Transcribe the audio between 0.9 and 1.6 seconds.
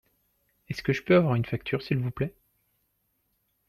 je peux avoir une